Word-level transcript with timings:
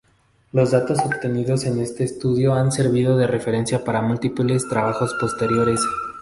Los 0.51 0.71
datos 0.71 0.97
obtenidos 1.05 1.65
en 1.65 1.79
este 1.79 2.03
estudio 2.03 2.55
han 2.55 2.71
servido 2.71 3.17
de 3.17 3.27
referencia 3.27 3.83
para 3.83 4.01
múltiples 4.01 4.67
trabajos 4.67 5.13
posteriores. 5.21 5.79